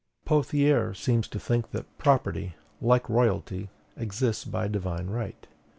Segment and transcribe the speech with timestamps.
[0.25, 5.45] Pothier seems to think that property, like royalty, exists by divine right.